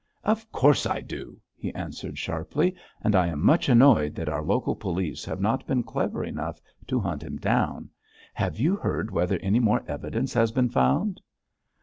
[0.23, 4.75] 'Of course I do,' he answered sharply, 'and I am much annoyed that our local
[4.75, 7.87] police have not been clever enough to hunt him down.
[8.33, 11.21] Have you heard whether any more evidence has been found?'